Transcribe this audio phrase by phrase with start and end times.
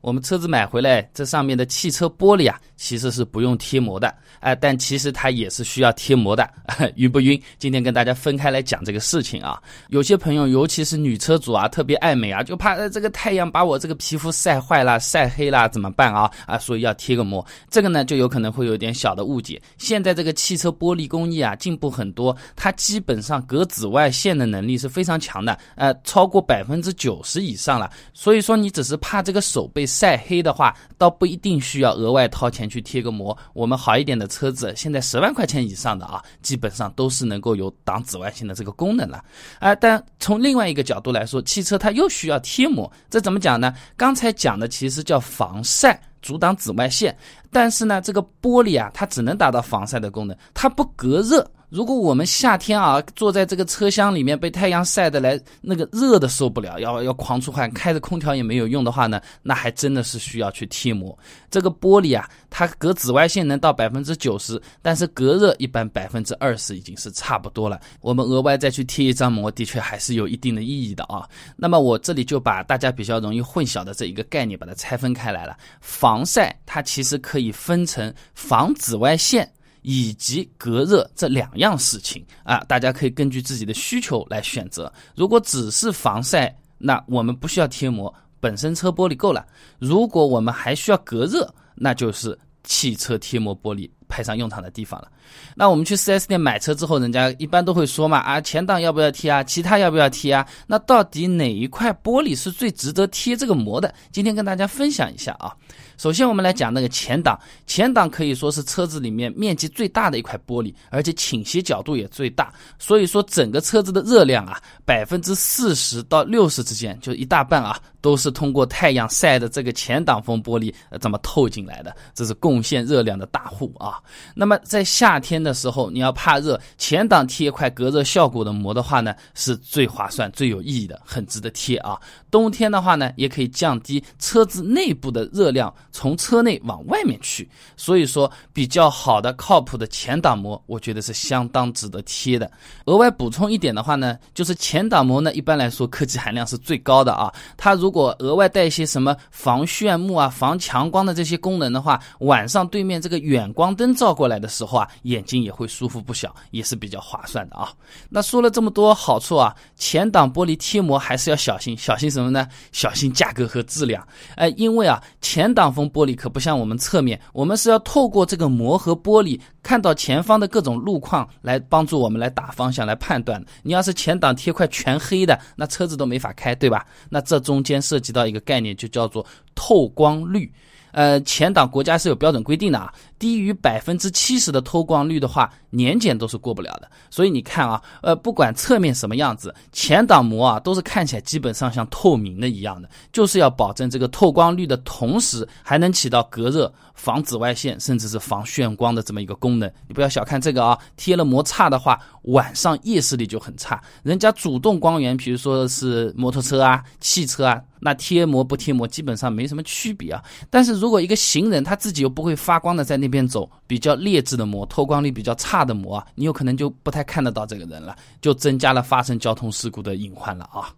[0.00, 6.48] 我们车子买回来，这上面的汽车玻璃啊，其实是不用贴膜的，哎，但其实它也是需要贴膜的，
[6.96, 7.38] 晕不晕？
[7.58, 9.62] 今天跟大家分开来讲这个事情啊。
[9.88, 16.30] 有些朋友，尤其是女车主啊，特别爱美啊，就怕呃这个太阳把我这个皮肤晒坏了、晒黑了，怎么办啊？
[16.46, 17.44] 啊，所以要贴个膜。
[17.68, 19.60] 这个呢，就有可能会有点小的误解。
[19.76, 27.90] 现在这个汽车玻璃工艺啊，进步很多，它基本上隔紫外线的能力是非常强的，呃，超过百分之九十以上了。
[28.14, 29.86] 所以说，你只是怕这个手被。
[29.90, 33.36] 晒黑的话，倒不一定需要额外掏钱去贴个膜。
[33.52, 39.22] 我们好一点的车子，现在十万块钱以上的啊，基本上都是能够有挡紫外线的这个功能了。
[39.58, 43.74] 啊，但从另外一个角度来说，汽车它又需要贴膜，这怎么讲呢？
[43.96, 47.16] 刚才讲的其实叫防晒，阻挡紫外线。
[47.50, 51.44] 但是呢，这个玻璃啊，它只能达到防晒的功能，它不隔热。
[51.70, 61.16] 如果我们夏天啊坐在这个车厢里面被太阳晒得来那个热的受不了，要要狂出汗，开着空调也没有用的话呢，那还真的是需要去贴膜。
[61.48, 67.80] 这个玻璃啊，它隔紫外线能到百分之九十，但是隔热一般百分之二十已经是差不多了。
[68.00, 71.28] 我们额外再去贴一张膜，的确还是有一定的意义的啊。
[71.56, 75.56] 那么我这里就把大家比较容易混淆的这一个概念把它拆分开来了。
[75.80, 79.48] 防晒它其实可以分成防紫外线。
[79.82, 84.92] 以及隔热这两样事情啊，大家可以根据自己的需求来选择。
[85.14, 89.46] 如果只是防晒，那我们不需要贴膜，本身车玻璃够了。
[89.78, 95.08] 如果我们还需要隔热，那就是汽车贴膜玻璃派上用场的地方了。
[95.54, 99.42] 那我们去 4S 店买车之后，人家一般都会说嘛，啊，前挡要不要贴啊？
[99.44, 100.46] 其他要不要贴啊？
[100.66, 103.94] 那到底哪一块玻璃是最值得贴这个膜的？
[104.10, 105.54] 今天跟大家分享一下啊。
[106.00, 107.38] 首先，我们来讲那个前挡。
[107.66, 112.50] 前挡可以说是车子里面面积最大的一块玻璃，而且倾斜角度也最大。
[112.78, 121.94] 所以说，整个车子的热量啊，百分之四十到六十之间，就一大半啊，都是通过太阳晒的这个前挡风玻璃呃这么透进来的。
[122.14, 124.00] 这是贡献热量的大户啊。
[124.34, 132.00] 那么在夏天的时候，你要怕热，前挡贴一块隔热效果的膜的话呢，是最划算、最有意义的，很值得贴啊。
[132.30, 135.70] 冬天的话呢，也可以降低车子内部的热量。
[135.92, 142.50] 从车内往外面去，所以说比较好的、靠谱的前挡膜，我觉得是相当值得贴的。
[142.84, 147.32] 额外补充一点的话呢，就是前挡膜呢，一般来说科技含量是最高的啊。
[147.56, 157.72] 它如果额外带一些什么防炫目啊、防强光的这些功能的话，晚上对面这个远光灯照过来的时候啊，眼睛也会舒服不小，也是比较划算的啊。
[158.08, 162.46] 那说了这么多好处啊，前挡玻璃贴膜还是要小心，小心什么呢？
[162.70, 164.06] 小心价格和质量。
[164.36, 165.74] 哎，因为啊，前挡。
[165.88, 173.44] 玻璃可不像我们侧面，我们是要透过这个膜和玻璃看到前方的各种路况，来帮助我们来打方向、来判断。
[173.62, 176.84] 你要是前挡贴块全黑的，那车子都没法开，对吧？
[177.08, 179.24] 那这中间涉及到一个概念，就叫做
[179.60, 180.50] 透光率。
[180.92, 186.90] 呃，前挡国家是有标准规定的啊，低于百分之七十的透光率的话，年检都是过不了的。
[187.10, 199.70] 所以你看啊，呃，不管侧面什么样子，前挡膜啊都是看起来基本上像透明的一样的，就是要保证这个透光率的同时，还能起到隔热、防紫外线，甚至是防眩光的这么一个功能。
[199.86, 203.82] 你不要小看这个啊，贴了膜差的话，晚上夜视力就很差。
[204.02, 207.60] 人家主动光源，比如说是摩托车啊、汽车啊。
[207.82, 220.68] 那贴膜不贴膜基本上没什么区别啊，但是如果一个行人他自己又不会发光的在那边走，比较劣质的膜，透光率比较差的膜啊，你有可能就不太看得到这个人了，就增加了发生交通事故的隐患了啊。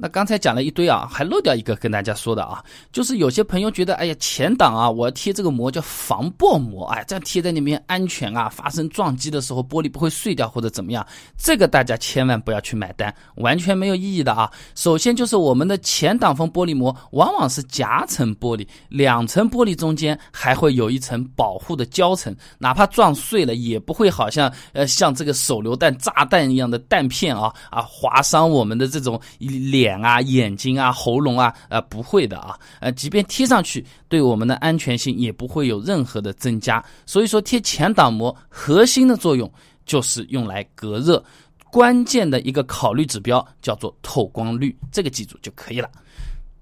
[0.00, 11.04] 那刚才讲了一堆啊，还漏掉一个跟大家说的啊，就是有些朋友觉得，哎呀，前挡啊，我要贴这个膜叫防爆膜，哎，这样贴在那边安全啊，发生撞击的时候玻璃不会碎掉或者怎么样，
[11.36, 14.48] 这个大家千万不要去买单，完全没有意义的啊。
[14.76, 29.87] 首先就是我们的前挡风玻璃膜往往是夹层玻璃，两层玻璃中间还会有一层保护的胶层，哪怕撞碎了也不会好像呃像这个手榴弹炸弹一样的弹片啊啊划伤我们的这种脸。
[29.88, 36.84] 脸啊，眼睛啊，喉咙啊，呃，不会的啊，呃，即便贴上去，对我们的安全性也不会有任何的增加。
[37.06, 39.50] 所以说，贴前挡膜核心的作用
[39.86, 41.22] 就是用来隔热，
[41.70, 45.88] 关键的一个考虑指标叫做透光率，这个记住就可以了。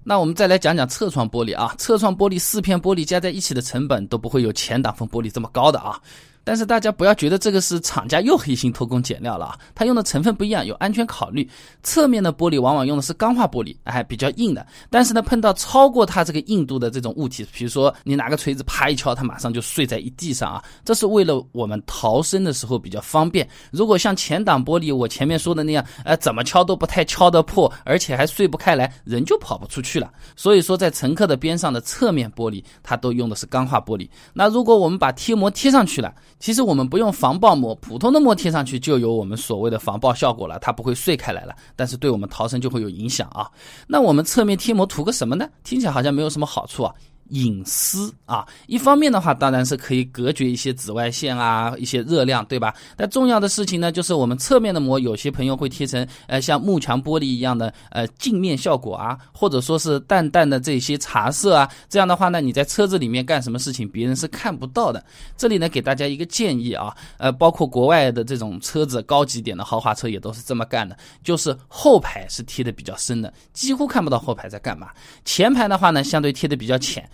[0.03, 5.99] 那我们再来讲讲侧窗玻璃啊，侧窗玻璃四片玻璃加在一起的成本都不会有前挡风玻璃这么高的啊。
[6.47, 11.45] 但是大家不要觉得这个是厂家又黑心偷工减料了啊，它用的成分不一样，有安全考虑。
[11.83, 14.65] 侧面的玻璃往往用的是钢化玻璃，还比较硬的。
[14.89, 20.63] 但是呢，碰到超过它这个硬度的这种物体，比如说你拿个锤子啪一敲，它马上就碎在一地上啊。
[20.85, 23.45] 这是为了我们逃生的时候比较方便。
[23.69, 30.09] 如果像前挡玻璃，我前面说的那样，呃，怎么敲都不太敲得破，而且还碎不开来，人就跑不出去了。
[30.37, 34.09] 所以说，在乘客的边上的侧面玻璃，它都用的是钢化玻璃。
[34.33, 41.55] 那如果我们把贴膜贴上去了，其实我们不用防爆膜，普通的膜贴上去就有我们所谓的防爆效果了，它不会碎开来了。
[41.75, 43.49] 但是对我们逃生就会有影响啊。
[43.87, 45.49] 那我们侧面贴膜图个什么呢？
[45.63, 46.93] 听起来好像没有什么好处啊。
[47.29, 52.73] 隐私啊，一方面的话，当然是可以隔绝一些紫外线啊，一些热量，对吧？
[52.95, 65.03] 但重要的事情呢，就是我们侧面的膜，有些朋友会贴成呃像幕墙玻璃一样的呃镜面效果啊，或者说是淡淡的这些茶色啊，这样的话呢，你在车子里面干什么事情，别人是看不到的。
[65.35, 74.89] 这里呢，给大家一个建议啊，呃，包括国外的这种车子高级点的豪华车也都是这么干的，就是后排是贴的比较深的，几乎看不到后排在干嘛。
[75.25, 77.07] 前排的话呢，相对贴的比较浅。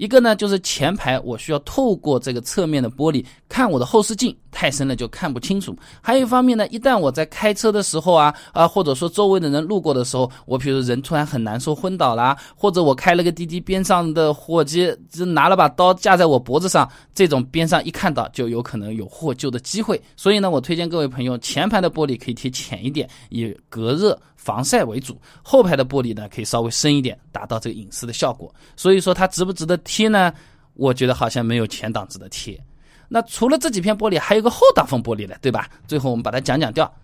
[0.00, 5.76] 一个呢，就是前排我需要透过这个侧面的玻璃看我的后视镜，太深了就看不清楚。
[6.00, 20.00] 还有一方面呢，一旦我在开车的时候啊啊，或者说周围的人路过的时候，我比如人突然很难受昏倒啦，或者我开了个滴滴，边上的伙计就拿了把刀架在我脖子上，这种边上一看到就有可能有获救的机会。
[20.16, 24.18] 所以呢，我推荐各位朋友，前排的玻璃可以贴浅一点，以隔热。
[24.40, 28.50] 防晒为主，后排的玻璃呢可以稍微深一点，达到这个隐私的效果。
[28.74, 30.32] 所以说它值不值得贴呢？
[30.74, 32.62] 我觉得好像没有前挡值得贴。
[33.08, 35.68] 那除了这几片玻璃，还有个后挡风玻璃的，对吧？
[35.88, 36.94] 最后我们把它讲讲掉。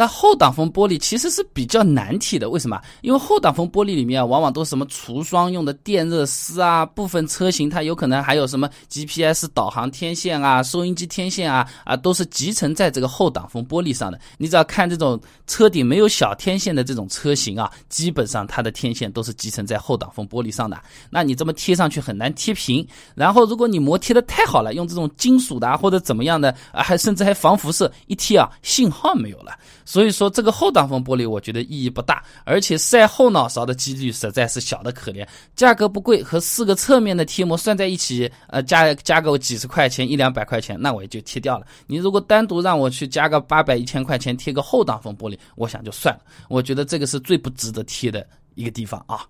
[0.00, 2.80] 那后挡风玻璃其实是比较难贴的，为什么？
[3.02, 14.18] 因为后挡风玻璃里面啊，往往都是什么除霜用的电热丝啊，部分车型它有可能还有什么 GPS 导航天线啊、收音机天线啊啊，都是集成在这个后挡风玻璃上的。
[14.38, 20.80] 你只要看这种车顶没有小天线的这种车型啊，基本上它的天线都是集成在后挡风玻璃上的。
[21.10, 22.88] 那你这么贴上去很难贴平。
[23.14, 29.52] 然后如果你膜贴的太好了，用这种金属的啊或者怎么样的啊，还甚至还防辐射，一贴啊信号没有了。
[29.90, 35.26] 所以说这个后挡风玻璃我觉得意义不大，而且晒后脑勺的几率实在是小的可怜。
[35.56, 41.66] 价格不贵，和四个侧面的贴膜算在一起，呃，加加个几十块钱一两百块钱，那我也就贴掉了。
[41.88, 46.20] 你如果单独让我去加个八百一千块钱贴个后挡风玻璃，我想就算了。
[46.48, 49.26] 我觉得这个是最不值得贴的一个地方啊。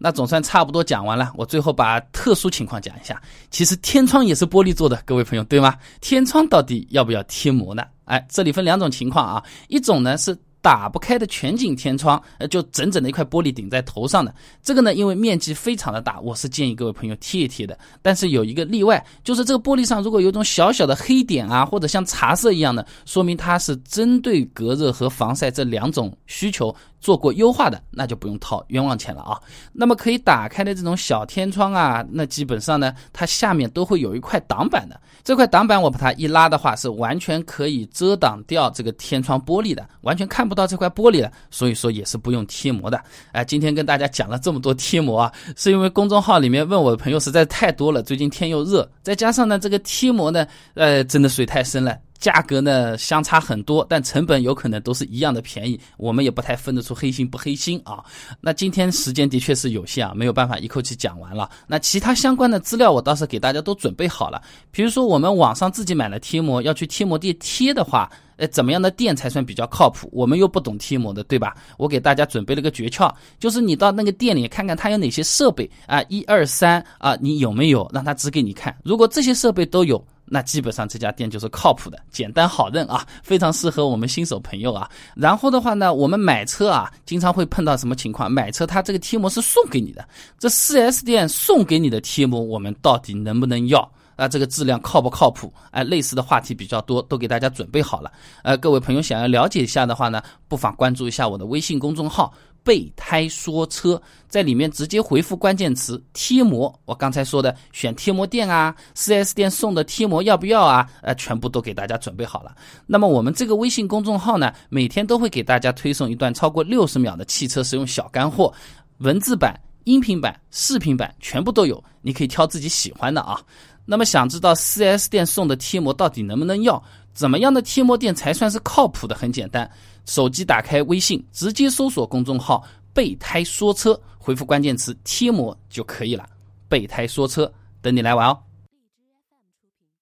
[0.00, 3.20] 那总算差不多讲完了，我最后把特殊情况讲一下。
[3.50, 5.76] 其实天窗也是玻璃做的，各位朋友对吗？
[6.00, 7.84] 天窗到底要不要贴膜呢？
[8.06, 10.36] 哎，这里分两种情况啊，一种呢是。
[10.62, 17.78] 打不开的全景天窗，呃，就整整的一块玻璃顶在头上的这个呢，因为面积非常的大，我是建议各位朋友贴一贴的。
[18.02, 29.40] 但是有一个例外，就是这个玻璃上如果有一种小小的黑点啊，或者像茶色一样的，说明它是针对隔热和防晒这两种需求做过优化的，那就不用掏冤枉钱了啊。
[29.72, 35.00] 那么可以打开的这种小天窗啊，那基本上呢，它下面都会有一块挡板的。
[35.24, 43.02] 这块挡板我把它一拉的话，是完全可以遮挡掉这个天窗玻璃的，完全看不到这块玻璃的，所以说也是不用贴膜的。
[43.32, 51.96] 哎，今天跟大家讲了这么多贴膜啊，是因为公众号里面问我的朋友实在太多了，最近天又热，再加上呢这个贴膜呢，呃，真的水太深了。
[52.20, 58.04] 价格呢相差很多，但成本有可能都是一样的便宜，我们也不太分得出黑心不黑心啊。
[58.42, 61.48] 那今天时间的确是有限啊，没有办法一口气讲完了。
[61.66, 64.40] 那其他相关的资料我倒是给大家都准备好了。
[64.70, 70.06] 比如说我们网上自己买了贴膜，要去贴膜店贴的话，呃，怎么样的店才算比较靠谱？
[70.12, 71.56] 我们又不懂贴膜的，对吧？
[71.78, 77.88] 我给大家准备了个诀窍，就是你到那个店里看看它有哪些设备啊，一二三啊，你有没有？
[77.94, 78.76] 让他指给你看。
[78.84, 80.04] 如果这些设备都有。
[80.32, 84.88] 那基本上这家店就是靠谱的，简单好认啊，非常适合我们新手朋友啊。
[85.16, 88.30] 然后的话呢，我们买车啊，经常会碰到什么情况？
[88.30, 90.08] 买车它这个贴膜是送给你的，
[90.38, 93.90] 这 4S 店送给你的贴膜，我们到底能不能要？
[94.16, 95.50] 啊，这个质量靠不靠谱？
[95.70, 98.12] 哎，类似的话题比较多，都给大家准备好了。
[98.44, 102.30] 呃，各位朋友想要了解一下的话呢，不妨关注一下我的微信公众号。
[102.62, 106.72] 备胎说车，在里面直接回复关键词贴膜。
[106.84, 110.88] 我刚才说的选贴膜店啊，4S 店送的贴膜要不要啊？
[111.02, 112.54] 呃，全部都给大家准备好了。
[112.86, 118.52] 那么我们这个微信公众号呢，每天都会给大家推送一段超过六十秒的汽车使用小干货，
[118.98, 123.40] 文字版、音频版、视频版全部都有，你可以挑自己喜欢的啊。
[123.84, 126.82] 那么想知道 4S 店送的贴膜到底能不能要？
[127.12, 129.14] 怎么样的贴膜店才算是靠谱的？
[129.14, 129.68] 很简单。
[130.06, 136.24] 手机打开微信，直接搜索公众号“备胎说车”，回复关键词“贴膜”就可以了。
[136.68, 138.38] 备胎说车，等你来玩哦。